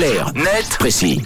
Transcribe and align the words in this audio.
Clair, 0.00 0.32
net, 0.34 0.78
précis. 0.78 1.20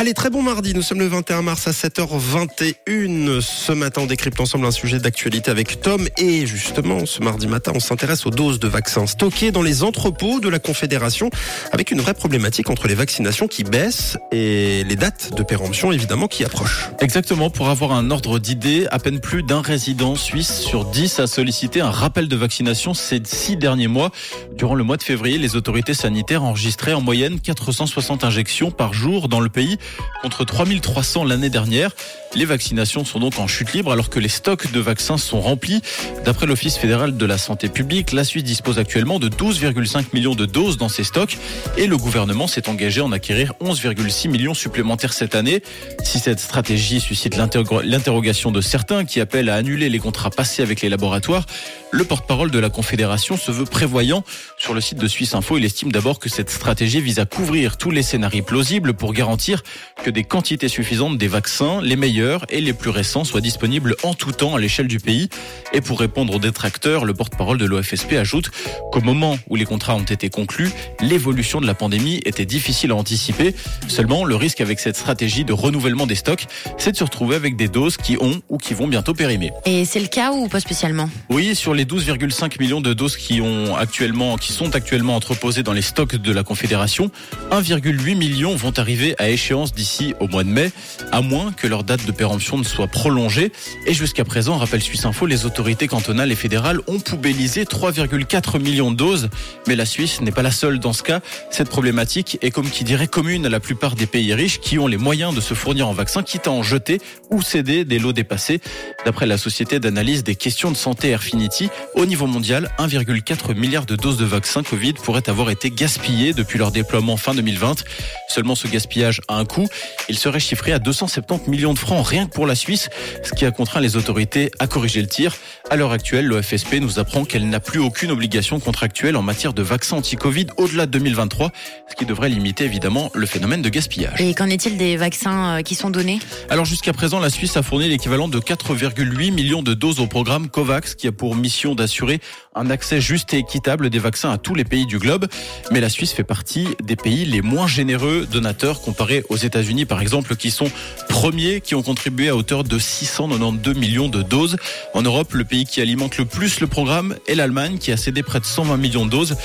Allez, 0.00 0.14
très 0.14 0.30
bon 0.30 0.40
mardi. 0.40 0.72
Nous 0.72 0.80
sommes 0.80 1.00
le 1.00 1.08
21 1.08 1.42
mars 1.42 1.68
à 1.68 1.72
7h21. 1.72 3.42
Ce 3.42 3.72
matin, 3.72 4.00
on 4.00 4.06
décrypte 4.06 4.40
ensemble 4.40 4.64
un 4.64 4.70
sujet 4.70 4.98
d'actualité 4.98 5.50
avec 5.50 5.82
Tom. 5.82 6.08
Et 6.16 6.46
justement, 6.46 7.04
ce 7.04 7.22
mardi 7.22 7.46
matin, 7.46 7.72
on 7.74 7.80
s'intéresse 7.80 8.24
aux 8.24 8.30
doses 8.30 8.58
de 8.58 8.66
vaccins 8.66 9.06
stockées 9.06 9.50
dans 9.50 9.60
les 9.60 9.82
entrepôts 9.82 10.40
de 10.40 10.48
la 10.48 10.58
Confédération 10.58 11.28
avec 11.70 11.90
une 11.90 12.00
vraie 12.00 12.14
problématique 12.14 12.70
entre 12.70 12.88
les 12.88 12.94
vaccinations 12.94 13.46
qui 13.46 13.62
baissent 13.62 14.16
et 14.32 14.84
les 14.84 14.96
dates 14.96 15.36
de 15.36 15.42
péremption, 15.42 15.92
évidemment, 15.92 16.28
qui 16.28 16.46
approchent. 16.46 16.88
Exactement. 17.00 17.50
Pour 17.50 17.68
avoir 17.68 17.92
un 17.92 18.10
ordre 18.10 18.38
d'idée, 18.38 18.86
à 18.90 19.00
peine 19.00 19.20
plus 19.20 19.42
d'un 19.42 19.60
résident 19.60 20.16
suisse 20.16 20.60
sur 20.60 20.86
10 20.86 21.20
a 21.20 21.26
sollicité 21.26 21.82
un 21.82 21.90
rappel 21.90 22.26
de 22.26 22.36
vaccination 22.36 22.94
ces 22.94 23.20
six 23.22 23.58
derniers 23.58 23.86
mois. 23.86 24.12
Durant 24.56 24.76
le 24.76 24.82
mois 24.82 24.96
de 24.96 25.02
février, 25.02 25.36
les 25.36 25.56
autorités 25.56 25.92
sanitaires 25.92 26.42
enregistraient 26.42 26.94
en 26.94 27.02
moyenne 27.02 27.38
460 27.38 28.24
injections 28.24 28.70
par 28.70 28.94
jour 28.94 29.28
dans 29.28 29.40
le 29.40 29.50
pays 29.50 29.76
contre 30.22 30.44
3300 30.44 31.24
l'année 31.24 31.50
dernière. 31.50 31.90
Les 32.36 32.44
vaccinations 32.44 33.04
sont 33.04 33.18
donc 33.18 33.38
en 33.38 33.48
chute 33.48 33.72
libre 33.72 33.90
alors 33.90 34.08
que 34.08 34.20
les 34.20 34.28
stocks 34.28 34.70
de 34.70 34.78
vaccins 34.78 35.18
sont 35.18 35.40
remplis. 35.40 35.82
D'après 36.24 36.46
l'Office 36.46 36.76
fédéral 36.76 37.16
de 37.16 37.26
la 37.26 37.38
santé 37.38 37.68
publique, 37.68 38.12
la 38.12 38.22
Suisse 38.22 38.44
dispose 38.44 38.78
actuellement 38.78 39.18
de 39.18 39.28
12,5 39.28 40.06
millions 40.12 40.36
de 40.36 40.46
doses 40.46 40.76
dans 40.76 40.88
ses 40.88 41.02
stocks 41.02 41.38
et 41.76 41.88
le 41.88 41.96
gouvernement 41.96 42.46
s'est 42.46 42.68
engagé 42.68 43.00
à 43.00 43.04
en 43.04 43.12
acquérir 43.12 43.54
11,6 43.60 44.28
millions 44.28 44.54
supplémentaires 44.54 45.12
cette 45.12 45.34
année. 45.34 45.62
Si 46.04 46.20
cette 46.20 46.38
stratégie 46.38 47.00
suscite 47.00 47.36
l'interrogation 47.36 48.52
de 48.52 48.60
certains 48.60 49.04
qui 49.04 49.20
appellent 49.20 49.48
à 49.48 49.56
annuler 49.56 49.88
les 49.88 49.98
contrats 49.98 50.30
passés 50.30 50.62
avec 50.62 50.82
les 50.82 50.88
laboratoires, 50.88 51.46
le 51.92 52.04
porte-parole 52.04 52.50
de 52.50 52.58
la 52.58 52.70
Confédération 52.70 53.36
se 53.36 53.50
veut 53.50 53.64
prévoyant. 53.64 54.24
Sur 54.58 54.74
le 54.74 54.80
site 54.80 54.98
de 54.98 55.08
Suisse 55.08 55.34
Info, 55.34 55.58
il 55.58 55.64
estime 55.64 55.90
d'abord 55.90 56.18
que 56.18 56.28
cette 56.28 56.50
stratégie 56.50 57.00
vise 57.00 57.18
à 57.18 57.26
couvrir 57.26 57.76
tous 57.76 57.90
les 57.90 58.02
scénarios 58.02 58.44
plausibles 58.44 58.94
pour 58.94 59.12
garantir 59.12 59.62
que 60.04 60.10
des 60.10 60.24
quantités 60.24 60.68
suffisantes 60.68 61.18
des 61.18 61.28
vaccins, 61.28 61.80
les 61.82 61.96
meilleurs 61.96 62.44
et 62.48 62.60
les 62.60 62.72
plus 62.72 62.90
récents, 62.90 63.24
soient 63.24 63.40
disponibles 63.40 63.96
en 64.02 64.14
tout 64.14 64.32
temps 64.32 64.54
à 64.54 64.60
l'échelle 64.60 64.86
du 64.86 64.98
pays. 64.98 65.28
Et 65.72 65.80
pour 65.80 65.98
répondre 65.98 66.34
aux 66.34 66.38
détracteurs, 66.38 67.04
le 67.04 67.14
porte-parole 67.14 67.58
de 67.58 67.64
l'OFSP 67.64 68.12
ajoute 68.14 68.50
qu'au 68.92 69.00
moment 69.00 69.38
où 69.48 69.56
les 69.56 69.64
contrats 69.64 69.94
ont 69.96 70.02
été 70.02 70.30
conclus, 70.30 70.70
l'évolution 71.00 71.60
de 71.60 71.66
la 71.66 71.74
pandémie 71.74 72.20
était 72.24 72.46
difficile 72.46 72.92
à 72.92 72.94
anticiper. 72.94 73.54
Seulement, 73.88 74.24
le 74.24 74.36
risque 74.36 74.60
avec 74.60 74.80
cette 74.80 74.96
stratégie 74.96 75.44
de 75.44 75.52
renouvellement 75.52 76.06
des 76.06 76.14
stocks, 76.14 76.46
c'est 76.78 76.92
de 76.92 76.96
se 76.96 77.04
retrouver 77.04 77.36
avec 77.36 77.56
des 77.56 77.68
doses 77.68 77.96
qui 77.96 78.16
ont 78.20 78.40
ou 78.48 78.58
qui 78.58 78.74
vont 78.74 78.86
bientôt 78.86 79.14
périmer. 79.14 79.50
Et 79.66 79.84
c'est 79.84 80.00
le 80.00 80.08
cas 80.08 80.32
ou 80.32 80.48
pas 80.48 80.60
spécialement? 80.60 81.10
Oui, 81.28 81.54
sur 81.54 81.74
les 81.74 81.79
12,5 81.84 82.60
millions 82.60 82.80
de 82.80 82.92
doses 82.92 83.16
qui 83.16 83.40
ont 83.40 83.76
actuellement, 83.76 84.36
qui 84.36 84.52
sont 84.52 84.74
actuellement 84.74 85.16
entreposées 85.16 85.62
dans 85.62 85.72
les 85.72 85.82
stocks 85.82 86.16
de 86.16 86.32
la 86.32 86.42
Confédération, 86.42 87.10
1,8 87.50 88.16
million 88.16 88.54
vont 88.54 88.72
arriver 88.76 89.14
à 89.18 89.28
échéance 89.28 89.72
d'ici 89.72 90.14
au 90.20 90.28
mois 90.28 90.44
de 90.44 90.50
mai, 90.50 90.72
à 91.12 91.20
moins 91.20 91.52
que 91.52 91.66
leur 91.66 91.84
date 91.84 92.04
de 92.06 92.12
péremption 92.12 92.58
ne 92.58 92.64
soit 92.64 92.86
prolongée. 92.86 93.52
Et 93.86 93.94
jusqu'à 93.94 94.24
présent, 94.24 94.58
rappelle 94.58 94.82
Suisse 94.82 95.04
Info, 95.04 95.26
les 95.26 95.46
autorités 95.46 95.88
cantonales 95.88 96.32
et 96.32 96.36
fédérales 96.36 96.80
ont 96.86 97.00
poubellisé 97.00 97.64
3,4 97.64 98.60
millions 98.60 98.90
de 98.90 98.96
doses. 98.96 99.28
Mais 99.66 99.76
la 99.76 99.86
Suisse 99.86 100.20
n'est 100.20 100.32
pas 100.32 100.42
la 100.42 100.50
seule 100.50 100.78
dans 100.78 100.92
ce 100.92 101.02
cas. 101.02 101.20
Cette 101.50 101.68
problématique 101.68 102.38
est 102.42 102.50
comme 102.50 102.68
qui 102.68 102.84
dirait 102.84 103.06
commune 103.06 103.46
à 103.46 103.48
la 103.48 103.60
plupart 103.60 103.94
des 103.94 104.06
pays 104.06 104.34
riches 104.34 104.60
qui 104.60 104.78
ont 104.78 104.86
les 104.86 104.98
moyens 104.98 105.34
de 105.34 105.40
se 105.40 105.54
fournir 105.54 105.88
en 105.88 105.92
vaccins, 105.92 106.22
quitte 106.22 106.46
à 106.46 106.50
en 106.50 106.62
jeter 106.62 107.00
ou 107.30 107.42
céder 107.42 107.84
des 107.84 107.98
lots 107.98 108.12
dépassés. 108.12 108.60
D'après 109.04 109.26
la 109.26 109.38
société 109.38 109.80
d'analyse 109.80 110.24
des 110.24 110.36
questions 110.36 110.70
de 110.70 110.76
santé 110.76 111.08
Airfinity, 111.08 111.69
au 111.94 112.06
niveau 112.06 112.26
mondial, 112.26 112.70
1,4 112.78 113.54
milliard 113.54 113.86
de 113.86 113.96
doses 113.96 114.16
de 114.16 114.24
vaccins 114.24 114.62
Covid 114.62 114.94
pourraient 114.94 115.28
avoir 115.28 115.50
été 115.50 115.70
gaspillées 115.70 116.32
depuis 116.32 116.58
leur 116.58 116.70
déploiement 116.70 117.16
fin 117.16 117.34
2020. 117.34 117.84
Seulement 118.28 118.54
ce 118.54 118.68
gaspillage 118.68 119.20
a 119.28 119.36
un 119.36 119.44
coût. 119.44 119.66
Il 120.08 120.18
serait 120.18 120.40
chiffré 120.40 120.72
à 120.72 120.78
270 120.78 121.50
millions 121.50 121.74
de 121.74 121.78
francs 121.78 122.06
rien 122.06 122.26
que 122.26 122.32
pour 122.32 122.46
la 122.46 122.54
Suisse, 122.54 122.88
ce 123.22 123.32
qui 123.32 123.44
a 123.44 123.50
contraint 123.50 123.80
les 123.80 123.96
autorités 123.96 124.50
à 124.58 124.66
corriger 124.66 125.00
le 125.02 125.08
tir. 125.08 125.36
À 125.68 125.76
l'heure 125.76 125.92
actuelle, 125.92 126.26
l'OFSP 126.26 126.74
nous 126.80 126.98
apprend 126.98 127.24
qu'elle 127.24 127.48
n'a 127.48 127.60
plus 127.60 127.80
aucune 127.80 128.10
obligation 128.10 128.60
contractuelle 128.60 129.16
en 129.16 129.22
matière 129.22 129.52
de 129.52 129.62
vaccins 129.62 129.96
anti-Covid 129.96 130.46
au-delà 130.56 130.86
de 130.86 130.92
2023, 130.92 131.50
ce 131.88 131.94
qui 131.96 132.06
devrait 132.06 132.28
limiter 132.28 132.64
évidemment 132.64 133.10
le 133.14 133.26
phénomène 133.26 133.62
de 133.62 133.68
gaspillage. 133.68 134.20
Et 134.20 134.34
qu'en 134.34 134.46
est-il 134.46 134.76
des 134.76 134.96
vaccins 134.96 135.58
euh, 135.58 135.62
qui 135.62 135.74
sont 135.74 135.90
donnés? 135.90 136.20
Alors 136.48 136.64
jusqu'à 136.64 136.92
présent, 136.92 137.20
la 137.20 137.30
Suisse 137.30 137.56
a 137.56 137.62
fourni 137.62 137.88
l'équivalent 137.88 138.28
de 138.28 138.38
4,8 138.38 139.32
millions 139.32 139.62
de 139.62 139.74
doses 139.74 140.00
au 140.00 140.06
programme 140.06 140.48
COVAX 140.48 140.94
qui 140.94 141.06
a 141.06 141.12
pour 141.12 141.36
mission 141.36 141.59
d'assurer 141.68 142.20
un 142.54 142.70
accès 142.70 143.00
juste 143.00 143.32
et 143.34 143.38
équitable 143.38 143.90
des 143.90 143.98
vaccins 143.98 144.30
à 144.30 144.38
tous 144.38 144.54
les 144.54 144.64
pays 144.64 144.86
du 144.86 144.98
globe. 144.98 145.26
Mais 145.70 145.80
la 145.80 145.88
Suisse 145.88 146.12
fait 146.12 146.24
partie 146.24 146.68
des 146.82 146.96
pays 146.96 147.24
les 147.24 147.42
moins 147.42 147.66
généreux 147.66 148.26
donateurs 148.30 148.80
comparés 148.80 149.24
aux 149.28 149.36
États-Unis, 149.36 149.84
par 149.84 150.00
exemple, 150.00 150.36
qui 150.36 150.50
sont 150.50 150.70
premiers, 151.08 151.60
qui 151.60 151.74
ont 151.74 151.82
contribué 151.82 152.28
à 152.28 152.36
hauteur 152.36 152.64
de 152.64 152.78
692 152.78 153.76
millions 153.76 154.08
de 154.08 154.22
doses. 154.22 154.56
En 154.94 155.02
Europe, 155.02 155.34
le 155.34 155.44
pays 155.44 155.64
qui 155.64 155.80
alimente 155.80 156.16
le 156.18 156.24
plus 156.24 156.60
le 156.60 156.66
programme 156.66 157.16
est 157.28 157.34
l'Allemagne, 157.34 157.78
qui 157.78 157.92
a 157.92 157.96
cédé 157.96 158.22
près 158.22 158.40
de 158.40 158.46
120 158.46 158.76
millions 158.76 159.04
de 159.04 159.10
doses. 159.10 159.36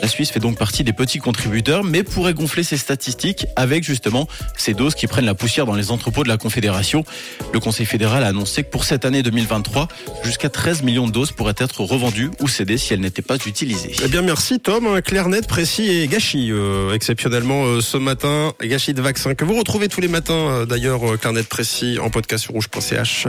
La 0.00 0.08
Suisse 0.08 0.30
fait 0.30 0.40
donc 0.40 0.56
partie 0.56 0.84
des 0.84 0.92
petits 0.92 1.18
contributeurs, 1.18 1.84
mais 1.84 2.02
pourrait 2.02 2.34
gonfler 2.34 2.62
ses 2.62 2.76
statistiques 2.76 3.46
avec 3.56 3.84
justement 3.84 4.28
ces 4.56 4.74
doses 4.74 4.94
qui 4.94 5.06
prennent 5.06 5.24
la 5.24 5.34
poussière 5.34 5.66
dans 5.66 5.74
les 5.74 5.90
entrepôts 5.90 6.22
de 6.22 6.28
la 6.28 6.36
Confédération. 6.36 7.04
Le 7.52 7.60
Conseil 7.60 7.86
fédéral 7.86 8.22
a 8.22 8.28
annoncé 8.28 8.62
que 8.62 8.70
pour 8.70 8.84
cette 8.84 9.04
année 9.04 9.22
2023, 9.22 9.88
jusqu'à 10.24 10.48
13 10.48 10.82
millions 10.82 11.06
de 11.06 11.12
doses 11.12 11.32
pourraient 11.32 11.54
être 11.58 11.82
revendues 11.82 12.30
ou 12.40 12.48
cédées 12.48 12.78
si 12.78 12.94
elles 12.94 13.00
n'étaient 13.00 13.22
pas 13.22 13.36
utilisées. 13.46 13.92
Eh 14.04 14.08
bien, 14.08 14.22
merci 14.22 14.60
Tom. 14.60 14.86
Un 14.86 15.00
clair, 15.00 15.28
net, 15.28 15.46
précis 15.46 15.88
et 15.88 16.06
gâchis, 16.06 16.50
euh, 16.50 16.94
exceptionnellement 16.94 17.64
euh, 17.64 17.80
ce 17.80 17.96
matin. 17.96 18.52
Gâchis 18.62 18.94
de 18.94 19.02
vaccins 19.02 19.34
que 19.34 19.44
vous 19.44 19.54
retrouvez 19.54 19.88
tous 19.88 20.00
les 20.00 20.08
matins, 20.08 20.32
euh, 20.34 20.66
d'ailleurs, 20.66 21.12
euh, 21.12 21.16
clair, 21.16 21.32
net, 21.32 21.48
précis 21.48 21.98
en 22.02 22.10
podcast 22.10 22.44
sur 22.44 22.54
rouge.ch. 22.54 23.26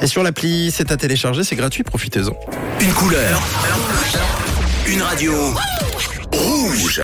Et 0.00 0.06
sur 0.06 0.22
l'appli, 0.22 0.70
c'est 0.70 0.90
à 0.92 0.96
télécharger, 0.96 1.44
c'est 1.44 1.56
gratuit, 1.56 1.82
profitez-en. 1.82 2.34
Une 2.80 2.92
couleur. 2.92 3.42
Une 4.86 5.02
radio. 5.02 5.32